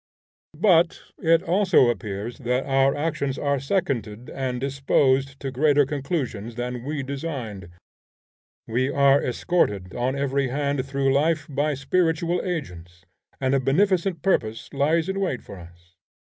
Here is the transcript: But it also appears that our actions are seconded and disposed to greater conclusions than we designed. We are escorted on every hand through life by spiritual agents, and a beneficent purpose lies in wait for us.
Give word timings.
But 0.57 0.99
it 1.19 1.43
also 1.43 1.89
appears 1.89 2.39
that 2.39 2.65
our 2.65 2.95
actions 2.95 3.37
are 3.37 3.59
seconded 3.59 4.31
and 4.31 4.59
disposed 4.59 5.39
to 5.41 5.51
greater 5.51 5.85
conclusions 5.85 6.55
than 6.55 6.83
we 6.83 7.03
designed. 7.03 7.69
We 8.65 8.89
are 8.89 9.21
escorted 9.23 9.93
on 9.93 10.15
every 10.15 10.47
hand 10.47 10.87
through 10.87 11.13
life 11.13 11.45
by 11.47 11.75
spiritual 11.75 12.41
agents, 12.43 13.05
and 13.39 13.53
a 13.53 13.59
beneficent 13.59 14.23
purpose 14.23 14.73
lies 14.73 15.07
in 15.07 15.19
wait 15.19 15.43
for 15.43 15.59
us. 15.59 15.93